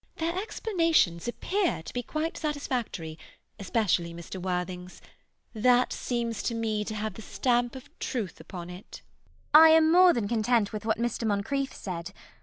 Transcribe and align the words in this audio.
]Their 0.15 0.35
explanations 0.35 1.27
appear 1.27 1.83
to 1.83 1.93
be 1.93 2.01
quite 2.01 2.35
satisfactory, 2.35 3.19
especially 3.59 4.15
Mr. 4.15 4.41
Worthing's. 4.41 4.99
That 5.53 5.93
seems 5.93 6.41
to 6.41 6.55
me 6.55 6.83
to 6.85 6.95
have 6.95 7.13
the 7.13 7.21
stamp 7.21 7.75
of 7.75 7.87
truth 7.99 8.39
upon 8.39 8.71
it. 8.71 9.03
CECILY. 9.53 9.63
I 9.63 9.69
am 9.75 9.91
more 9.91 10.11
than 10.11 10.27
content 10.27 10.73
with 10.73 10.85
what 10.87 10.97
Mr. 10.97 11.25
Moncrieff 11.27 11.71
said. 11.71 12.13